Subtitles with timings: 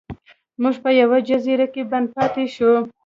[0.61, 2.71] موږ په یوه جزیره کې بند پاتې شو.